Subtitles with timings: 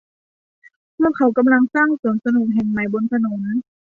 [0.97, 3.41] พวกเขากำลังสร้างสวนสนุกแห่งใหม่บนถนน